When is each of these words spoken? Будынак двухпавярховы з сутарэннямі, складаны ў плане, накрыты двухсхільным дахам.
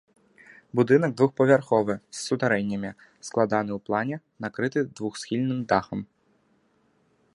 Будынак 0.77 1.11
двухпавярховы 1.19 1.93
з 1.97 2.17
сутарэннямі, 2.27 2.91
складаны 3.27 3.71
ў 3.77 3.85
плане, 3.91 4.15
накрыты 4.47 4.79
двухсхільным 5.01 5.59
дахам. 5.75 5.99